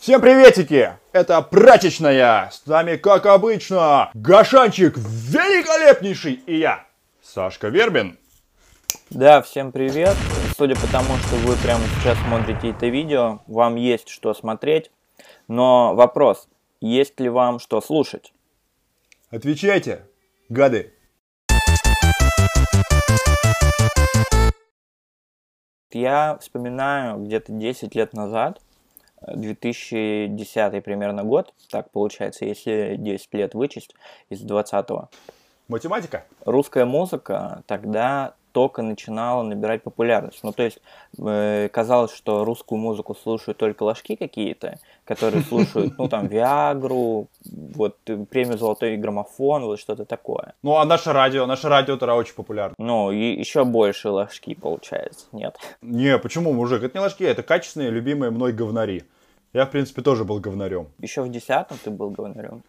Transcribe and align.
Всем 0.00 0.22
приветики! 0.22 0.96
Это 1.12 1.42
прачечная! 1.42 2.48
С 2.50 2.64
нами, 2.64 2.96
как 2.96 3.26
обычно, 3.26 4.10
Гашанчик 4.14 4.96
великолепнейший 4.96 6.40
и 6.46 6.56
я, 6.56 6.86
Сашка 7.22 7.68
Вербин. 7.68 8.18
Да, 9.10 9.42
всем 9.42 9.72
привет. 9.72 10.16
Судя 10.56 10.74
по 10.76 10.90
тому, 10.90 11.14
что 11.18 11.36
вы 11.46 11.54
прямо 11.56 11.84
сейчас 11.98 12.16
смотрите 12.26 12.70
это 12.70 12.86
видео, 12.86 13.40
вам 13.46 13.76
есть 13.76 14.08
что 14.08 14.32
смотреть. 14.32 14.90
Но 15.48 15.94
вопрос, 15.94 16.48
есть 16.80 17.20
ли 17.20 17.28
вам 17.28 17.58
что 17.58 17.82
слушать? 17.82 18.32
Отвечайте, 19.30 20.06
гады. 20.48 20.94
Я 25.92 26.38
вспоминаю 26.40 27.18
где-то 27.18 27.52
10 27.52 27.94
лет 27.94 28.14
назад, 28.14 28.62
2010 29.26 30.84
примерно 30.84 31.24
год, 31.24 31.52
так 31.70 31.90
получается, 31.90 32.44
если 32.44 32.96
10 32.98 33.34
лет 33.34 33.54
вычесть 33.54 33.94
из 34.28 34.44
20-го. 34.44 35.08
Математика? 35.68 36.24
Русская 36.44 36.84
музыка 36.84 37.62
тогда 37.66 38.34
только 38.52 38.82
начинала 38.82 39.42
набирать 39.42 39.82
популярность. 39.82 40.40
Ну, 40.42 40.52
то 40.52 40.62
есть 40.62 40.80
э, 41.18 41.68
казалось, 41.72 42.12
что 42.12 42.44
русскую 42.44 42.78
музыку 42.78 43.14
слушают 43.14 43.58
только 43.58 43.84
ложки 43.84 44.16
какие-то, 44.16 44.78
которые 45.04 45.42
слушают, 45.42 45.94
ну, 45.98 46.08
там, 46.08 46.26
Виагру, 46.26 47.28
вот, 47.44 47.96
премию 48.30 48.58
«Золотой 48.58 48.96
граммофон», 48.96 49.64
вот 49.64 49.78
что-то 49.78 50.04
такое. 50.04 50.54
Ну, 50.62 50.76
а 50.76 50.84
наше 50.84 51.12
радио? 51.12 51.46
Наше 51.46 51.68
радио 51.68 51.96
тогда 51.96 52.16
очень 52.16 52.34
популярно. 52.34 52.74
Ну, 52.78 53.10
и 53.10 53.38
еще 53.38 53.64
больше 53.64 54.10
ложки, 54.10 54.54
получается, 54.54 55.26
нет? 55.32 55.56
Не, 55.82 56.18
почему, 56.18 56.52
мужик? 56.52 56.82
Это 56.82 56.98
не 56.98 57.02
ложки, 57.02 57.24
это 57.24 57.42
качественные, 57.42 57.90
любимые 57.90 58.30
мной 58.30 58.52
говнари. 58.52 59.04
Я, 59.52 59.66
в 59.66 59.70
принципе, 59.70 60.02
тоже 60.02 60.24
был 60.24 60.38
говнарем. 60.38 60.88
Еще 60.98 61.22
в 61.22 61.30
десятом 61.30 61.76
ты 61.82 61.90
был 61.90 62.10
говнарем? 62.10 62.62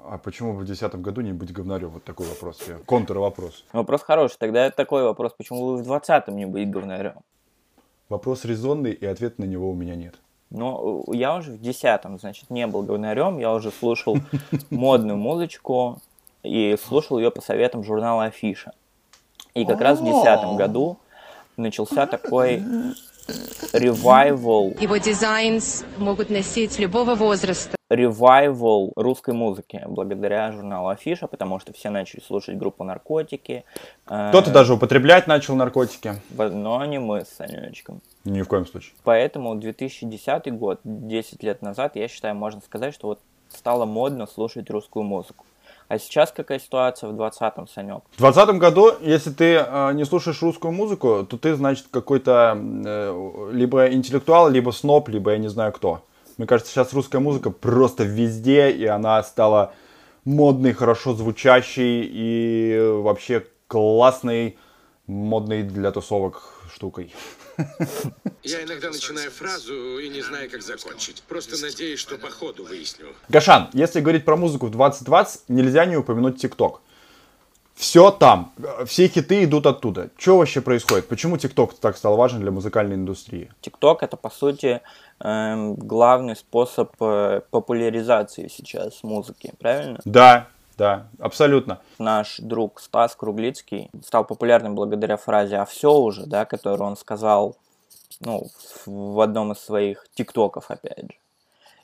А 0.00 0.16
почему 0.16 0.52
в 0.52 0.64
2010 0.64 1.00
году 1.00 1.22
не 1.22 1.32
быть 1.32 1.52
говнарем? 1.52 1.90
Вот 1.90 2.04
такой 2.04 2.26
вопрос. 2.28 2.60
Контр-вопрос. 2.86 3.64
Вопрос 3.72 4.02
хороший. 4.02 4.36
Тогда 4.38 4.70
такой 4.70 5.02
вопрос. 5.02 5.34
Почему 5.36 5.66
вы 5.66 5.82
в 5.82 5.90
20-м 5.90 6.36
не 6.36 6.46
быть 6.46 6.70
говнарем? 6.70 7.16
Вопрос 8.08 8.44
резонный, 8.44 8.92
и 8.92 9.04
ответа 9.04 9.40
на 9.40 9.44
него 9.44 9.68
у 9.68 9.74
меня 9.74 9.96
нет. 9.96 10.14
Ну, 10.50 11.04
я 11.12 11.36
уже 11.36 11.52
в 11.52 11.60
10-м, 11.60 12.18
значит, 12.18 12.48
не 12.48 12.66
был 12.66 12.82
говнарем. 12.82 13.38
Я 13.38 13.52
уже 13.52 13.70
слушал 13.70 14.16
модную 14.70 15.18
музычку 15.18 16.00
и 16.42 16.76
слушал 16.82 17.18
ее 17.18 17.30
по 17.30 17.42
советам 17.42 17.82
журнала 17.82 18.24
Афиша. 18.24 18.72
И 19.54 19.66
как 19.66 19.80
раз 19.80 19.98
в 19.98 20.04
2010 20.04 20.56
году 20.56 20.96
начался 21.56 22.06
такой 22.06 22.62
ревайвал. 23.72 24.74
Его 24.80 24.96
дизайн 24.96 25.60
могут 25.98 26.30
носить 26.30 26.78
любого 26.78 27.14
возраста. 27.14 27.76
Ревайвал 27.90 28.92
русской 28.96 29.32
музыки 29.32 29.82
благодаря 29.86 30.52
журналу 30.52 30.88
Афиша, 30.88 31.26
потому 31.26 31.58
что 31.58 31.72
все 31.72 31.88
начали 31.88 32.20
слушать 32.20 32.58
группу 32.58 32.84
Наркотики. 32.84 33.64
Кто-то 34.04 34.50
э, 34.50 34.52
даже 34.52 34.74
употреблять 34.74 35.26
начал 35.26 35.54
наркотики. 35.56 36.14
Но 36.36 36.84
не 36.84 36.98
мы 36.98 37.24
с 37.24 37.28
Санечком. 37.28 38.02
Ни 38.24 38.42
в 38.42 38.48
коем 38.48 38.66
случае. 38.66 38.92
Поэтому 39.04 39.54
2010 39.54 40.52
год, 40.52 40.80
10 40.84 41.42
лет 41.42 41.62
назад, 41.62 41.96
я 41.96 42.08
считаю, 42.08 42.34
можно 42.34 42.60
сказать, 42.60 42.92
что 42.92 43.08
вот 43.08 43.20
стало 43.48 43.86
модно 43.86 44.26
слушать 44.26 44.68
русскую 44.68 45.02
музыку. 45.02 45.46
А 45.88 45.98
сейчас 45.98 46.30
какая 46.32 46.58
ситуация 46.58 47.08
в 47.08 47.14
20-м, 47.18 47.66
Санек? 47.66 48.02
В 48.14 48.18
20 48.18 48.58
году, 48.58 48.92
если 49.00 49.30
ты 49.30 49.54
э, 49.54 49.92
не 49.94 50.04
слушаешь 50.04 50.42
русскую 50.42 50.70
музыку, 50.70 51.26
то 51.28 51.38
ты, 51.38 51.54
значит, 51.54 51.86
какой-то 51.90 52.58
э, 52.58 53.50
либо 53.52 53.90
интеллектуал, 53.90 54.50
либо 54.50 54.70
сноб, 54.70 55.08
либо 55.08 55.30
я 55.32 55.38
не 55.38 55.48
знаю 55.48 55.72
кто. 55.72 56.02
Мне 56.36 56.46
кажется, 56.46 56.70
сейчас 56.70 56.92
русская 56.92 57.20
музыка 57.20 57.50
просто 57.50 58.04
везде, 58.04 58.70
и 58.70 58.84
она 58.84 59.22
стала 59.22 59.72
модной, 60.26 60.74
хорошо 60.74 61.14
звучащей 61.14 62.02
и 62.04 62.78
вообще 63.02 63.46
классной, 63.66 64.58
модной 65.06 65.62
для 65.62 65.90
тусовок 65.90 66.57
штукой. 66.68 67.12
Я 68.42 68.62
иногда 68.62 68.90
начинаю 68.90 69.30
фразу 69.30 69.98
и 69.98 70.08
не 70.08 70.22
знаю, 70.22 70.50
как 70.50 70.62
закончить. 70.62 71.22
Просто 71.28 71.60
надеюсь, 71.60 71.98
что 71.98 72.16
по 72.16 72.30
ходу 72.30 72.64
выясню. 72.64 73.06
Гашан, 73.28 73.68
если 73.72 74.00
говорить 74.00 74.24
про 74.24 74.36
музыку 74.36 74.66
в 74.66 74.70
2020, 74.70 75.48
нельзя 75.48 75.84
не 75.84 75.96
упомянуть 75.96 76.40
ТикТок. 76.40 76.80
Все 77.78 78.10
там, 78.10 78.52
все 78.86 79.06
хиты 79.06 79.44
идут 79.44 79.66
оттуда. 79.66 80.10
Что 80.16 80.38
вообще 80.38 80.60
происходит? 80.60 81.06
Почему 81.06 81.36
ТикТок 81.36 81.74
так 81.74 81.96
стал 81.96 82.16
важен 82.16 82.40
для 82.40 82.50
музыкальной 82.50 82.96
индустрии? 82.96 83.52
ТикТок 83.60 84.02
это, 84.02 84.16
по 84.16 84.30
сути, 84.30 84.80
эм, 85.20 85.76
главный 85.76 86.34
способ 86.34 86.90
э, 87.00 87.42
популяризации 87.52 88.48
сейчас 88.48 89.04
музыки, 89.04 89.52
правильно? 89.60 90.00
Да, 90.04 90.48
да, 90.78 91.08
абсолютно. 91.18 91.80
Наш 91.98 92.38
друг 92.38 92.80
Стас 92.80 93.16
Круглицкий 93.16 93.90
стал 94.04 94.24
популярным 94.24 94.76
благодаря 94.76 95.16
фразе 95.16 95.56
«а 95.56 95.64
все 95.64 95.92
уже», 95.92 96.24
да, 96.24 96.44
которую 96.44 96.88
он 96.88 96.96
сказал 96.96 97.56
ну, 98.20 98.46
в 98.86 99.20
одном 99.20 99.52
из 99.52 99.58
своих 99.58 100.06
тиктоков, 100.14 100.70
опять 100.70 101.02
же. 101.02 101.18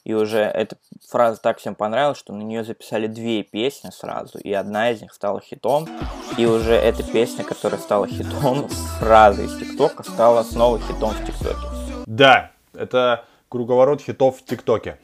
И 0.05 0.13
уже 0.13 0.41
эта 0.41 0.77
фраза 1.09 1.41
так 1.41 1.59
всем 1.59 1.75
понравилась, 1.75 2.19
что 2.19 2.33
на 2.35 2.43
нее 2.43 2.63
записали 2.63 3.07
две 3.09 3.43
песни 3.43 3.91
сразу, 3.91 4.39
и 4.39 4.53
одна 4.53 4.91
из 4.91 5.03
них 5.03 5.13
стала 5.13 5.41
хитом. 5.41 5.89
И 6.37 6.47
уже 6.47 6.75
эта 6.75 7.03
песня, 7.03 7.43
которая 7.43 7.81
стала 7.81 8.07
хитом, 8.07 8.69
фраза 9.01 9.43
из 9.43 9.59
ТикТока 9.59 10.05
стала 10.05 10.45
снова 10.45 10.79
хитом 10.79 11.11
в 11.11 11.27
ТикТоке. 11.27 11.67
Да, 12.07 12.53
это 12.75 13.25
круговорот 13.49 14.03
хитов 14.03 14.39
в 14.39 14.45
ТикТоке. 14.45 14.99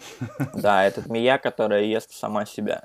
Да, 0.54 0.84
это 0.84 1.00
змея, 1.00 1.38
которая 1.38 1.82
ест 1.82 2.12
сама 2.12 2.46
себя. 2.46 2.84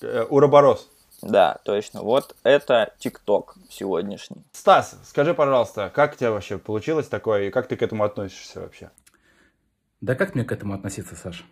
Э, 0.00 0.24
Уроборос. 0.28 0.88
Да, 1.22 1.60
точно. 1.64 2.02
Вот 2.02 2.36
это 2.42 2.94
ТикТок 2.98 3.56
сегодняшний. 3.70 4.44
Стас, 4.52 4.98
скажи, 5.04 5.34
пожалуйста, 5.34 5.90
как 5.94 6.14
у 6.14 6.16
тебя 6.16 6.32
вообще 6.32 6.58
получилось 6.58 7.08
такое, 7.08 7.44
и 7.44 7.50
как 7.50 7.68
ты 7.68 7.76
к 7.76 7.82
этому 7.82 8.04
относишься 8.04 8.60
вообще? 8.60 8.90
Да 10.00 10.16
как 10.16 10.34
мне 10.34 10.44
к 10.44 10.50
этому 10.50 10.74
относиться, 10.74 11.14
Саша? 11.14 11.44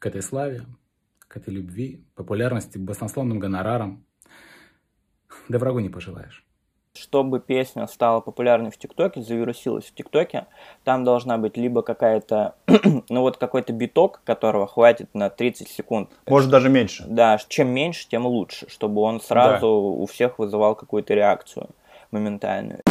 К 0.00 0.06
этой 0.06 0.22
славе, 0.22 0.62
к 1.28 1.36
этой 1.36 1.54
любви, 1.54 2.04
популярности, 2.16 2.76
баснословным 2.78 3.38
гонорарам. 3.38 4.04
Да 5.48 5.58
врагу 5.58 5.78
не 5.78 5.88
пожелаешь 5.88 6.47
чтобы 6.98 7.40
песня 7.40 7.86
стала 7.86 8.20
популярной 8.20 8.70
в 8.70 8.76
ТикТоке, 8.76 9.22
завирусилась 9.22 9.84
в 9.84 9.94
ТикТоке, 9.94 10.46
там 10.84 11.04
должна 11.04 11.38
быть 11.38 11.56
либо 11.56 11.82
какая-то, 11.82 12.54
ну 13.08 13.20
вот 13.20 13.36
какой-то 13.36 13.72
биток, 13.72 14.20
которого 14.24 14.66
хватит 14.66 15.08
на 15.14 15.30
30 15.30 15.68
секунд. 15.68 16.10
Может 16.26 16.50
даже 16.50 16.68
меньше. 16.68 17.04
Да, 17.06 17.38
чем 17.48 17.68
меньше, 17.68 18.08
тем 18.08 18.26
лучше, 18.26 18.68
чтобы 18.68 19.02
он 19.02 19.20
сразу 19.20 19.60
да. 19.60 19.68
у 19.68 20.06
всех 20.06 20.38
вызывал 20.38 20.74
какую-то 20.74 21.14
реакцию 21.14 21.68
моментальную. 22.10 22.82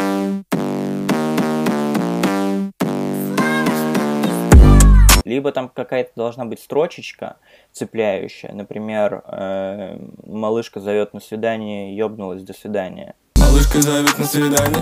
либо 5.28 5.52
там 5.52 5.70
какая-то 5.70 6.12
должна 6.16 6.46
быть 6.46 6.60
строчечка 6.60 7.38
цепляющая, 7.74 8.54
например, 8.54 9.24
э, 9.26 10.00
малышка 10.26 10.80
зовет 10.80 11.14
на 11.14 11.20
свидание, 11.20 11.96
ёбнулась, 11.96 12.44
до 12.44 12.54
свидания. 12.54 13.14
Малышка 13.78 13.82
зовет 13.82 14.18
на 14.18 14.26
свидание, 14.26 14.82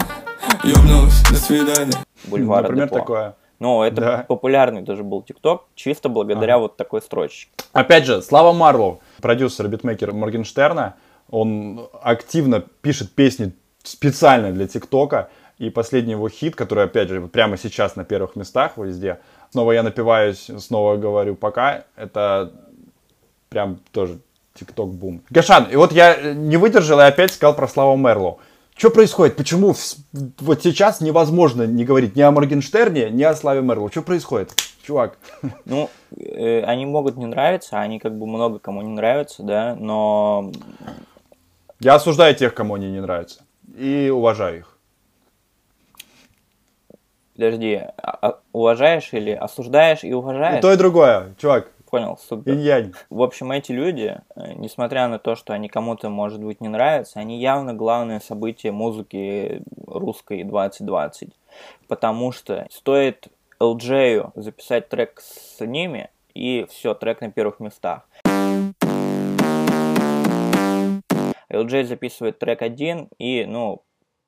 ёбнулась, 0.64 1.22
до 1.30 1.36
свидания. 1.36 1.98
Бульвар 2.26 2.64
Например, 2.64 2.88
Депо. 2.88 3.00
такое. 3.00 3.36
Ну, 3.60 3.84
это 3.84 4.02
да. 4.02 4.26
популярный 4.28 4.82
даже 4.82 5.04
был 5.04 5.22
ТикТок, 5.22 5.66
чисто 5.76 6.10
благодаря 6.10 6.56
а. 6.56 6.60
вот 6.60 6.78
такой 6.78 7.02
строчке. 7.02 7.50
Опять 7.74 8.06
же, 8.06 8.22
Слава 8.22 8.54
Марлоу, 8.54 9.02
продюсер, 9.22 9.68
битмейкер 9.68 10.14
Моргенштерна, 10.14 10.96
он 11.30 11.90
активно 12.02 12.62
пишет 12.82 13.12
песни 13.12 13.54
специально 13.84 14.52
для 14.52 14.68
ТикТока, 14.68 15.30
и 15.58 15.70
последний 15.70 16.14
его 16.14 16.30
хит, 16.30 16.56
который, 16.56 16.86
опять 16.86 17.10
же, 17.10 17.22
прямо 17.28 17.58
сейчас 17.58 17.96
на 17.96 18.04
первых 18.04 18.36
местах 18.36 18.78
везде, 18.78 19.20
снова 19.52 19.72
я 19.74 19.84
напиваюсь, 19.84 20.50
снова 20.60 20.98
говорю 20.98 21.36
пока, 21.36 21.84
это 21.96 22.52
прям 23.50 23.80
тоже 23.92 24.20
ТикТок 24.54 24.94
бум. 24.94 25.22
Гашан, 25.30 25.66
и 25.66 25.76
вот 25.76 25.92
я 25.92 26.34
не 26.34 26.58
выдержал 26.58 27.00
и 27.00 27.04
опять 27.04 27.32
сказал 27.32 27.56
про 27.56 27.68
Славу 27.68 27.98
Мерлоу. 27.98 28.40
Что 28.78 28.90
происходит? 28.90 29.38
Почему 29.38 29.74
вот 30.40 30.64
сейчас 30.64 31.00
невозможно 31.00 31.64
не 31.64 31.86
говорить 31.86 32.18
ни 32.18 32.22
о 32.22 32.32
Моргенштерне, 32.32 33.10
ни 33.10 33.24
о 33.24 33.34
Славе 33.34 33.62
Мерлоу? 33.62 33.90
Что 33.90 34.02
происходит? 34.02 34.52
Чувак. 34.84 35.18
Ну, 35.66 35.90
э, 36.18 36.62
они 36.64 36.86
могут 36.86 37.16
не 37.16 37.26
нравиться, 37.26 37.80
они 37.80 38.00
как 38.00 38.18
бы 38.18 38.28
много 38.28 38.60
кому 38.60 38.82
не 38.82 38.90
нравятся, 38.90 39.44
да, 39.44 39.76
но... 39.76 40.52
Я 41.80 41.96
осуждаю 41.96 42.36
тех, 42.36 42.54
кому 42.54 42.76
они 42.76 42.92
не 42.92 43.02
нравятся. 43.02 43.44
И 43.78 44.10
уважаю 44.10 44.60
их. 44.60 44.78
Подожди, 47.36 47.82
а, 47.98 48.18
а 48.22 48.40
уважаешь 48.52 49.10
или 49.14 49.32
осуждаешь 49.32 50.04
и 50.04 50.14
уважаешь? 50.14 50.60
И 50.60 50.62
то, 50.62 50.72
и 50.72 50.78
другое, 50.78 51.34
чувак 51.38 51.72
понял, 51.86 52.18
супер. 52.18 52.54
Инь-янь. 52.54 52.94
В 53.10 53.22
общем, 53.22 53.52
эти 53.52 53.72
люди, 53.72 54.20
э, 54.36 54.54
несмотря 54.54 55.08
на 55.08 55.20
то, 55.20 55.36
что 55.36 55.54
они 55.54 55.70
кому-то, 55.70 56.10
может 56.10 56.44
быть, 56.44 56.62
не 56.62 56.68
нравятся, 56.68 57.20
они 57.20 57.40
явно 57.40 57.74
главное 57.74 58.20
событие 58.20 58.72
музыки 58.72 59.64
русской 59.88 60.44
2020. 60.44 61.30
Потому 61.88 62.32
что 62.32 62.68
стоит 62.70 63.28
LJ 63.60 64.32
записать 64.36 64.90
трек 64.90 65.22
с 65.22 65.64
ними, 65.66 66.10
и 66.34 66.66
все, 66.70 66.94
трек 66.94 67.22
на 67.22 67.32
первых 67.32 67.60
местах. 67.60 68.08
LJ 71.50 71.86
записывает 71.86 72.40
трек 72.40 72.62
один, 72.62 73.08
и, 73.18 73.46
ну, 73.46 73.84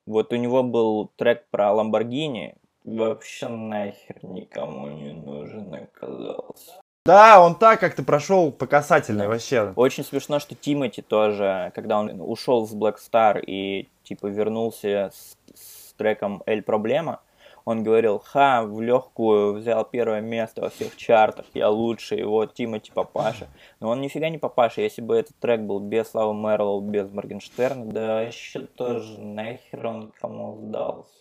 вот 0.05 0.31
у 0.31 0.35
него 0.37 0.63
был 0.63 1.11
трек 1.17 1.45
про 1.49 1.73
Ламборгини, 1.73 2.55
вообще 2.85 3.49
нахер 3.49 4.23
никому 4.23 4.87
не 4.87 5.11
нужен 5.11 5.73
оказался. 5.73 6.79
Да, 7.07 7.41
он 7.41 7.55
так 7.55 7.79
как-то 7.79 8.03
прошел 8.03 8.51
по 8.51 8.67
касательной 8.67 9.29
вообще. 9.29 9.71
Очень 9.77 10.03
смешно, 10.03 10.39
что 10.39 10.55
Тимати 10.55 11.01
тоже, 11.01 11.71
когда 11.73 11.99
он 11.99 12.19
ушел 12.19 12.67
с 12.67 12.75
Black 12.75 12.97
Star 12.97 13.39
и 13.39 13.87
типа 14.03 14.27
вернулся 14.27 15.13
с, 15.13 15.37
с 15.57 15.93
треком 15.93 16.43
Эль 16.45 16.61
Проблема, 16.61 17.21
он 17.63 17.81
говорил, 17.81 18.19
ха, 18.19 18.63
в 18.63 18.81
легкую 18.81 19.53
взял 19.53 19.85
первое 19.85 20.19
место 20.19 20.59
во 20.59 20.69
всех 20.69 20.97
чартах, 20.97 21.45
я 21.53 21.69
лучший, 21.69 22.25
вот 22.25 22.53
Тимати 22.53 22.91
Папаша. 22.93 23.47
Но 23.79 23.87
он 23.87 24.01
нифига 24.01 24.27
не 24.27 24.37
Папаша, 24.37 24.81
если 24.81 25.01
бы 25.01 25.15
этот 25.15 25.37
трек 25.37 25.61
был 25.61 25.79
без 25.79 26.09
Славы 26.09 26.33
Мерлоу, 26.33 26.81
без 26.81 27.09
Моргенштерна, 27.09 27.85
да 27.85 28.21
еще 28.23 28.59
тоже 28.59 29.17
нахер 29.21 29.87
он 29.87 30.11
кому 30.19 30.57
сдался. 30.57 31.13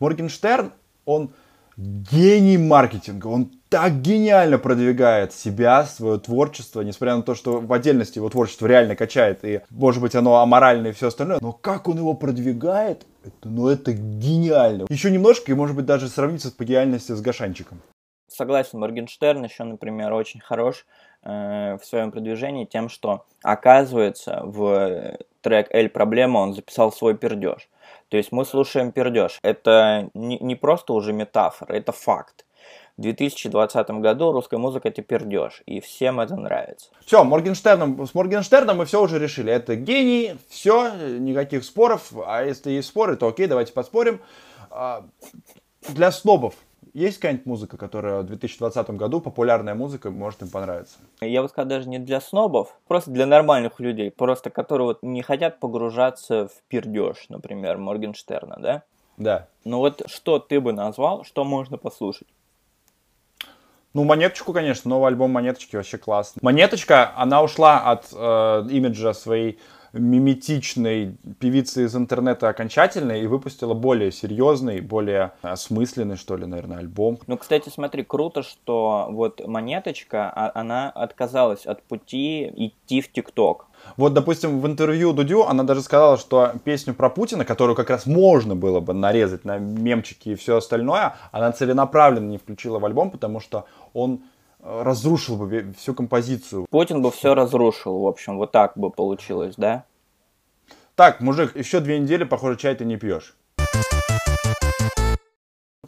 Моргенштерн, 0.00 0.72
он 1.04 1.30
гений 1.78 2.58
маркетинга, 2.58 3.28
он 3.28 3.52
так 3.68 4.00
гениально 4.00 4.58
продвигает 4.58 5.32
себя, 5.32 5.84
свое 5.84 6.18
творчество, 6.18 6.80
несмотря 6.80 7.16
на 7.16 7.22
то, 7.22 7.34
что 7.34 7.60
в 7.60 7.72
отдельности 7.72 8.18
его 8.18 8.28
творчество 8.28 8.66
реально 8.66 8.96
качает, 8.96 9.44
и, 9.44 9.60
может 9.70 10.02
быть, 10.02 10.14
оно 10.14 10.40
аморальное 10.40 10.90
и 10.90 10.94
все 10.94 11.08
остальное, 11.08 11.38
но 11.40 11.52
как 11.52 11.88
он 11.88 11.98
его 11.98 12.14
продвигает, 12.14 13.06
это, 13.24 13.48
ну, 13.48 13.68
это 13.68 13.92
гениально. 13.92 14.86
Еще 14.88 15.10
немножко, 15.10 15.52
и, 15.52 15.54
может 15.54 15.76
быть, 15.76 15.86
даже 15.86 16.08
сравниться 16.08 16.50
по 16.50 16.64
гениальности 16.64 17.12
с 17.12 17.20
Гашанчиком. 17.20 17.80
Согласен, 18.26 18.80
Моргенштерн 18.80 19.44
еще, 19.44 19.64
например, 19.64 20.12
очень 20.12 20.40
хорош 20.40 20.84
э, 21.22 21.78
в 21.80 21.84
своем 21.84 22.10
продвижении 22.10 22.64
тем, 22.64 22.88
что, 22.88 23.24
оказывается, 23.42 24.42
в 24.44 25.16
трек 25.40 25.68
«Эль 25.70 25.88
Проблема» 25.88 26.38
он 26.38 26.54
записал 26.54 26.92
свой 26.92 27.16
пердеж. 27.16 27.68
То 28.08 28.16
есть 28.16 28.32
мы 28.32 28.44
слушаем 28.44 28.92
пердеж. 28.92 29.38
Это 29.42 30.10
не, 30.14 30.38
не 30.38 30.54
просто 30.54 30.92
уже 30.92 31.12
метафора, 31.12 31.74
это 31.74 31.92
факт. 31.92 32.44
В 32.96 33.02
2020 33.02 33.90
году 33.90 34.32
русская 34.32 34.56
музыка 34.56 34.88
это 34.88 35.02
пердеж, 35.02 35.62
и 35.66 35.78
всем 35.80 36.18
это 36.18 36.34
нравится. 36.34 36.90
Все, 37.06 37.22
Моргенштерном, 37.22 38.04
с 38.04 38.12
Моргенштерном 38.12 38.78
мы 38.78 38.86
все 38.86 39.00
уже 39.00 39.20
решили. 39.20 39.52
Это 39.52 39.76
гений, 39.76 40.36
все, 40.48 40.90
никаких 41.18 41.64
споров. 41.64 42.12
А 42.26 42.42
если 42.42 42.72
есть 42.72 42.88
споры, 42.88 43.16
то 43.16 43.28
окей, 43.28 43.46
давайте 43.46 43.72
поспорим. 43.72 44.20
А, 44.70 45.04
для 45.88 46.10
снобов 46.10 46.54
есть 46.94 47.18
какая-нибудь 47.18 47.46
музыка, 47.46 47.76
которая 47.76 48.20
в 48.20 48.26
2020 48.26 48.90
году, 48.90 49.20
популярная 49.20 49.74
музыка, 49.74 50.10
может 50.10 50.42
им 50.42 50.48
понравиться? 50.48 50.98
Я 51.20 51.42
бы 51.42 51.48
сказал, 51.48 51.68
даже 51.68 51.88
не 51.88 51.98
для 51.98 52.20
снобов, 52.20 52.76
просто 52.86 53.10
для 53.10 53.26
нормальных 53.26 53.80
людей, 53.80 54.10
просто 54.10 54.50
которые 54.50 54.86
вот 54.86 55.02
не 55.02 55.22
хотят 55.22 55.60
погружаться 55.60 56.48
в 56.48 56.62
пердеж, 56.68 57.26
например, 57.28 57.78
Моргенштерна, 57.78 58.56
да? 58.60 58.82
Да. 59.16 59.48
Ну 59.64 59.78
вот 59.78 60.02
что 60.06 60.38
ты 60.38 60.60
бы 60.60 60.72
назвал, 60.72 61.24
что 61.24 61.44
можно 61.44 61.76
послушать? 61.76 62.28
Ну, 63.94 64.04
Монеточку, 64.04 64.52
конечно, 64.52 64.88
новый 64.88 65.08
альбом 65.08 65.32
Монеточки 65.32 65.74
вообще 65.74 65.98
классный. 65.98 66.40
Монеточка, 66.42 67.12
она 67.16 67.42
ушла 67.42 67.80
от 67.80 68.06
э, 68.12 68.66
имиджа 68.70 69.12
своей 69.14 69.58
миметичной 69.92 71.16
певицы 71.38 71.84
из 71.84 71.96
интернета 71.96 72.48
окончательно 72.48 73.12
и 73.12 73.26
выпустила 73.26 73.74
более 73.74 74.12
серьезный, 74.12 74.80
более 74.80 75.32
осмысленный, 75.42 76.16
что 76.16 76.36
ли, 76.36 76.46
наверное, 76.46 76.78
альбом. 76.78 77.18
Ну, 77.26 77.36
кстати, 77.36 77.68
смотри, 77.68 78.04
круто, 78.04 78.42
что 78.42 79.08
вот 79.10 79.46
Монеточка, 79.46 80.30
а, 80.34 80.52
она 80.54 80.90
отказалась 80.90 81.66
от 81.66 81.82
пути 81.82 82.50
идти 82.56 83.00
в 83.00 83.10
ТикТок. 83.12 83.66
Вот, 83.96 84.12
допустим, 84.12 84.60
в 84.60 84.66
интервью 84.66 85.12
Дудю 85.12 85.44
она 85.44 85.62
даже 85.62 85.82
сказала, 85.82 86.18
что 86.18 86.52
песню 86.64 86.94
про 86.94 87.08
Путина, 87.10 87.44
которую 87.44 87.76
как 87.76 87.90
раз 87.90 88.06
можно 88.06 88.56
было 88.56 88.80
бы 88.80 88.92
нарезать 88.92 89.44
на 89.44 89.58
мемчики 89.58 90.30
и 90.30 90.34
все 90.34 90.56
остальное, 90.56 91.16
она 91.32 91.52
целенаправленно 91.52 92.28
не 92.28 92.38
включила 92.38 92.78
в 92.78 92.84
альбом, 92.84 93.10
потому 93.10 93.40
что 93.40 93.66
он 93.94 94.20
разрушил 94.60 95.36
бы 95.36 95.72
всю 95.78 95.94
композицию. 95.94 96.66
Путин 96.70 97.02
бы 97.02 97.10
все 97.10 97.34
разрушил, 97.34 98.00
в 98.00 98.06
общем, 98.06 98.36
вот 98.36 98.52
так 98.52 98.76
бы 98.76 98.90
получилось, 98.90 99.54
да? 99.56 99.84
Так, 100.94 101.20
мужик, 101.20 101.56
еще 101.56 101.80
две 101.80 101.98
недели, 101.98 102.24
похоже, 102.24 102.56
чай 102.58 102.74
ты 102.74 102.84
не 102.84 102.96
пьешь. 102.96 103.36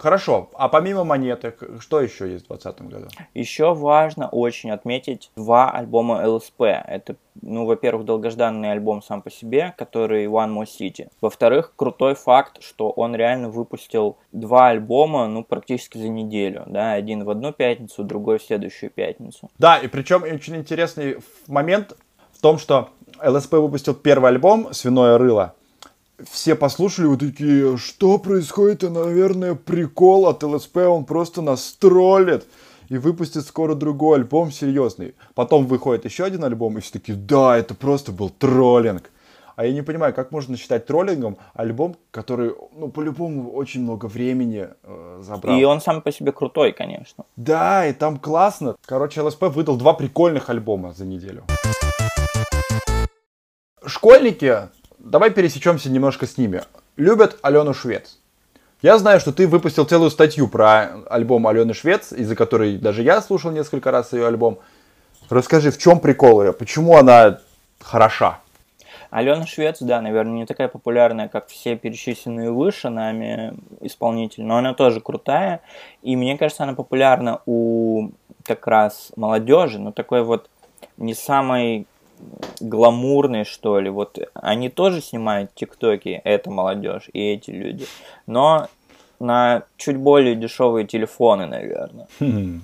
Хорошо, 0.00 0.48
а 0.54 0.70
помимо 0.70 1.04
монеток, 1.04 1.62
что 1.78 2.00
еще 2.00 2.32
есть 2.32 2.46
в 2.46 2.48
2020 2.48 2.82
году? 2.90 3.08
Еще 3.34 3.74
важно 3.74 4.28
очень 4.28 4.70
отметить 4.70 5.30
два 5.36 5.70
альбома 5.70 6.26
ЛСП. 6.26 6.62
Это, 6.62 7.16
ну, 7.42 7.66
во-первых, 7.66 8.06
долгожданный 8.06 8.72
альбом 8.72 9.02
сам 9.02 9.20
по 9.20 9.30
себе, 9.30 9.74
который 9.76 10.24
One 10.24 10.54
More 10.54 10.64
City. 10.64 11.08
Во-вторых, 11.20 11.74
крутой 11.76 12.14
факт, 12.14 12.62
что 12.62 12.88
он 12.88 13.14
реально 13.14 13.50
выпустил 13.50 14.16
два 14.32 14.68
альбома, 14.68 15.26
ну, 15.26 15.44
практически 15.44 15.98
за 15.98 16.08
неделю, 16.08 16.62
да, 16.66 16.92
один 16.92 17.24
в 17.24 17.28
одну 17.28 17.52
пятницу, 17.52 18.02
другой 18.02 18.38
в 18.38 18.42
следующую 18.42 18.88
пятницу. 18.88 19.50
Да, 19.58 19.76
и 19.76 19.86
причем 19.86 20.22
очень 20.22 20.56
интересный 20.56 21.18
момент 21.46 21.94
в 22.32 22.40
том, 22.40 22.58
что 22.58 22.88
ЛСП 23.22 23.52
выпустил 23.52 23.92
первый 23.92 24.30
альбом 24.30 24.72
«Свиное 24.72 25.18
рыло», 25.18 25.56
все 26.30 26.54
послушали 26.54 27.06
вот 27.06 27.20
такие, 27.20 27.76
что 27.76 28.18
происходит, 28.18 28.82
это, 28.82 28.92
наверное, 28.92 29.54
прикол 29.54 30.26
от 30.26 30.42
ЛСП, 30.42 30.78
он 30.78 31.04
просто 31.04 31.42
нас 31.42 31.76
троллит 31.78 32.46
и 32.88 32.98
выпустит 32.98 33.46
скоро 33.46 33.74
другой 33.74 34.18
альбом 34.18 34.50
серьезный. 34.50 35.14
Потом 35.34 35.66
выходит 35.66 36.04
еще 36.04 36.24
один 36.24 36.44
альбом, 36.44 36.76
и 36.78 36.80
все 36.80 36.92
такие, 36.92 37.16
да, 37.16 37.56
это 37.56 37.74
просто 37.74 38.12
был 38.12 38.30
троллинг. 38.30 39.10
А 39.56 39.66
я 39.66 39.72
не 39.74 39.82
понимаю, 39.82 40.14
как 40.14 40.32
можно 40.32 40.56
считать 40.56 40.86
троллингом 40.86 41.36
альбом, 41.52 41.96
который, 42.10 42.54
ну, 42.74 42.88
по-любому 42.88 43.52
очень 43.52 43.82
много 43.82 44.06
времени 44.06 44.68
э, 44.82 45.20
забрал. 45.22 45.58
И 45.58 45.64
он 45.64 45.82
сам 45.82 46.00
по 46.00 46.10
себе 46.10 46.32
крутой, 46.32 46.72
конечно. 46.72 47.24
Да, 47.36 47.86
и 47.86 47.92
там 47.92 48.18
классно. 48.18 48.76
Короче, 48.86 49.20
ЛСП 49.20 49.42
выдал 49.42 49.76
два 49.76 49.92
прикольных 49.92 50.48
альбома 50.48 50.92
за 50.94 51.04
неделю. 51.04 51.44
Школьники 53.84 54.70
давай 55.02 55.30
пересечемся 55.30 55.90
немножко 55.90 56.26
с 56.26 56.38
ними. 56.38 56.62
Любят 56.96 57.38
Алену 57.42 57.74
Швец. 57.74 58.18
Я 58.82 58.96
знаю, 58.98 59.20
что 59.20 59.32
ты 59.32 59.46
выпустил 59.46 59.84
целую 59.84 60.10
статью 60.10 60.48
про 60.48 61.02
альбом 61.10 61.46
Алены 61.46 61.74
Швец, 61.74 62.12
из-за 62.12 62.34
которой 62.34 62.78
даже 62.78 63.02
я 63.02 63.20
слушал 63.20 63.50
несколько 63.50 63.90
раз 63.90 64.12
ее 64.12 64.26
альбом. 64.26 64.58
Расскажи, 65.28 65.70
в 65.70 65.78
чем 65.78 66.00
прикол 66.00 66.42
ее? 66.42 66.52
Почему 66.52 66.96
она 66.96 67.40
хороша? 67.80 68.40
Алена 69.10 69.44
Швец, 69.44 69.78
да, 69.80 70.00
наверное, 70.00 70.34
не 70.34 70.46
такая 70.46 70.68
популярная, 70.68 71.28
как 71.28 71.48
все 71.48 71.76
перечисленные 71.76 72.52
выше 72.52 72.90
нами 72.90 73.54
исполнители, 73.80 74.44
но 74.44 74.56
она 74.56 74.72
тоже 74.72 75.00
крутая. 75.00 75.60
И 76.02 76.16
мне 76.16 76.38
кажется, 76.38 76.62
она 76.62 76.74
популярна 76.74 77.40
у 77.44 78.10
как 78.44 78.66
раз 78.66 79.12
молодежи, 79.16 79.78
но 79.78 79.90
такой 79.92 80.22
вот 80.22 80.48
не 80.96 81.14
самой 81.14 81.86
гламурные, 82.60 83.44
что 83.44 83.80
ли. 83.80 83.90
Вот 83.90 84.18
они 84.34 84.68
тоже 84.68 85.00
снимают 85.00 85.54
тиктоки, 85.54 86.20
это 86.24 86.50
молодежь 86.50 87.08
и 87.12 87.32
эти 87.32 87.50
люди. 87.50 87.86
Но 88.26 88.68
на 89.18 89.64
чуть 89.76 89.96
более 89.96 90.34
дешевые 90.34 90.86
телефоны, 90.86 91.46
наверное. 91.46 92.08
Хм. 92.18 92.62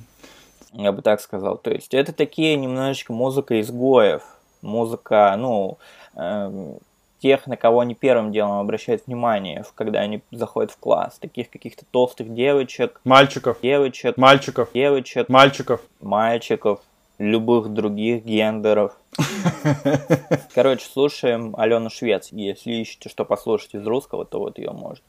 Я 0.73 0.93
бы 0.93 1.03
так 1.03 1.21
сказал. 1.21 1.57
То 1.59 1.71
есть 1.71 1.95
это 1.95 2.13
такие 2.13 2.57
немножечко 2.57 3.13
музыка 3.13 3.61
изгоев. 3.61 4.23
Музыка, 4.63 5.35
ну, 5.39 5.79
э, 6.15 6.75
тех, 7.21 7.47
на 7.47 7.57
кого 7.57 7.81
они 7.81 7.95
первым 7.95 8.33
делом 8.33 8.59
обращают 8.59 9.07
внимание, 9.07 9.65
когда 9.75 10.01
они 10.01 10.23
заходят 10.31 10.71
в 10.71 10.79
класс. 10.79 11.19
Таких 11.19 11.51
каких-то 11.51 11.85
толстых 11.91 12.35
девочек. 12.35 13.01
Мальчиков. 13.05 13.59
Девочек. 13.63 14.17
Мальчиков. 14.17 14.71
Девочек. 14.75 15.29
Мальчиков. 15.29 15.81
Мальчиков 16.01 16.81
любых 17.19 17.73
других 17.73 18.25
гендеров. 18.25 18.97
Короче, 20.55 20.87
слушаем 20.87 21.55
Алену 21.57 21.91
Швец. 21.91 22.29
Если 22.33 22.73
ищете, 22.73 23.09
что 23.09 23.25
послушать 23.25 23.75
из 23.75 23.87
русского, 23.87 24.25
то 24.25 24.39
вот 24.39 24.59
ее 24.59 24.71
можно. 24.71 25.05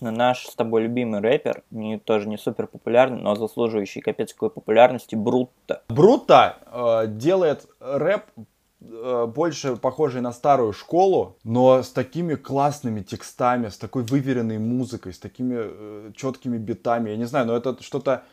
Наш 0.00 0.46
с 0.46 0.54
тобой 0.54 0.82
любимый 0.82 1.20
рэпер, 1.20 1.62
не, 1.70 1.98
тоже 1.98 2.28
не 2.28 2.36
супер 2.36 2.66
популярный, 2.66 3.22
но 3.22 3.36
заслуживающий 3.36 4.02
капец 4.02 4.34
какой 4.34 4.50
популярности, 4.50 5.14
Брутто. 5.14 5.82
Брутто 5.88 6.56
э, 6.66 7.06
делает 7.06 7.66
рэп 7.80 8.24
э, 8.80 9.26
больше 9.26 9.76
похожий 9.76 10.20
на 10.20 10.32
старую 10.32 10.72
школу, 10.72 11.38
но 11.44 11.82
с 11.82 11.90
такими 11.90 12.34
классными 12.34 13.00
текстами, 13.00 13.68
с 13.68 13.78
такой 13.78 14.02
выверенной 14.02 14.58
музыкой, 14.58 15.14
с 15.14 15.18
такими 15.18 15.56
э, 15.58 16.10
четкими 16.14 16.58
битами. 16.58 17.10
Я 17.10 17.16
не 17.16 17.24
знаю, 17.24 17.46
но 17.46 17.56
это 17.56 17.80
что-то 17.82 18.24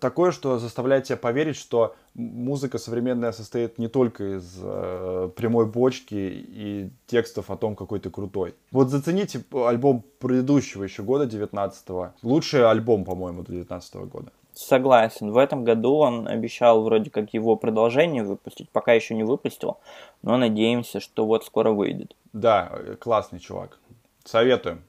такое, 0.00 0.32
что 0.32 0.58
заставляет 0.58 1.04
тебя 1.04 1.16
поверить, 1.16 1.56
что 1.56 1.94
музыка 2.14 2.78
современная 2.78 3.32
состоит 3.32 3.78
не 3.78 3.88
только 3.88 4.36
из 4.36 4.58
э, 4.62 5.30
прямой 5.36 5.66
бочки 5.66 6.14
и 6.14 6.90
текстов 7.06 7.50
о 7.50 7.56
том, 7.56 7.76
какой 7.76 8.00
ты 8.00 8.10
крутой. 8.10 8.54
Вот 8.70 8.88
зацените 8.88 9.44
альбом 9.52 10.04
предыдущего 10.18 10.84
еще 10.84 11.02
года, 11.02 11.24
19-го. 11.24 12.12
Лучший 12.22 12.68
альбом, 12.68 13.04
по-моему, 13.04 13.42
19 13.42 13.94
-го 13.94 14.06
года. 14.06 14.32
Согласен. 14.54 15.30
В 15.30 15.36
этом 15.36 15.62
году 15.62 15.94
он 15.94 16.26
обещал 16.26 16.82
вроде 16.82 17.10
как 17.10 17.32
его 17.32 17.54
продолжение 17.56 18.24
выпустить. 18.24 18.68
Пока 18.70 18.92
еще 18.92 19.14
не 19.14 19.22
выпустил, 19.22 19.78
но 20.22 20.36
надеемся, 20.36 20.98
что 20.98 21.26
вот 21.26 21.44
скоро 21.44 21.70
выйдет. 21.70 22.16
Да, 22.32 22.72
классный 22.98 23.38
чувак. 23.38 23.78
Советуем. 24.24 24.82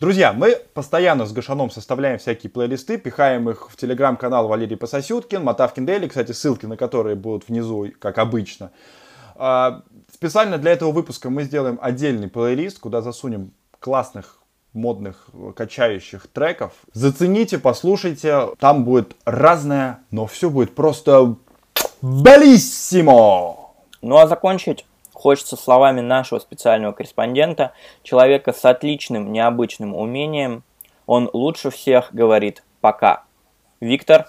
Друзья, 0.00 0.32
мы 0.32 0.56
постоянно 0.72 1.26
с 1.26 1.32
Гашаном 1.32 1.70
составляем 1.70 2.18
всякие 2.18 2.48
плейлисты, 2.48 2.96
пихаем 2.96 3.50
их 3.50 3.70
в 3.70 3.76
телеграм-канал 3.76 4.48
Валерий 4.48 4.78
Пососюткин, 4.78 5.44
Мотавкин 5.44 5.84
Дели, 5.84 6.08
кстати, 6.08 6.32
ссылки 6.32 6.64
на 6.64 6.78
которые 6.78 7.16
будут 7.16 7.46
внизу, 7.46 7.86
как 7.98 8.16
обычно. 8.16 8.70
А, 9.36 9.82
специально 10.10 10.56
для 10.56 10.72
этого 10.72 10.90
выпуска 10.90 11.28
мы 11.28 11.42
сделаем 11.42 11.78
отдельный 11.82 12.28
плейлист, 12.28 12.78
куда 12.78 13.02
засунем 13.02 13.52
классных 13.78 14.38
модных 14.72 15.28
качающих 15.54 16.28
треков. 16.28 16.72
Зацените, 16.94 17.58
послушайте, 17.58 18.48
там 18.58 18.84
будет 18.84 19.14
разное, 19.26 19.98
но 20.10 20.26
все 20.26 20.48
будет 20.48 20.74
просто 20.74 21.36
белиссимо! 22.00 23.68
Ну 24.00 24.16
а 24.16 24.26
закончить 24.26 24.86
Хочется 25.20 25.56
словами 25.56 26.00
нашего 26.00 26.38
специального 26.38 26.92
корреспондента, 26.92 27.74
человека 28.02 28.54
с 28.54 28.64
отличным 28.64 29.32
необычным 29.32 29.94
умением. 29.94 30.62
Он 31.04 31.28
лучше 31.34 31.68
всех 31.68 32.14
говорит 32.14 32.62
«пока». 32.80 33.24
Виктор? 33.80 34.28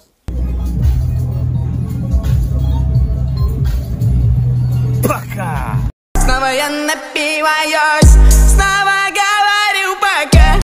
Пока! 5.02 5.78
Снова 6.18 6.52
я 6.52 6.70
напиваюсь, 6.70 8.34
снова 8.34 8.71